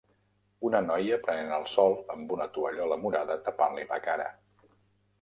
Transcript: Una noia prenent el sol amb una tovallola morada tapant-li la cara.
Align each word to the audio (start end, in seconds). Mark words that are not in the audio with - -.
Una 0.69 0.79
noia 0.85 1.19
prenent 1.27 1.53
el 1.59 1.69
sol 1.75 1.95
amb 2.15 2.35
una 2.39 2.49
tovallola 2.57 3.01
morada 3.07 3.39
tapant-li 3.51 3.89
la 3.97 4.05
cara. 4.11 4.31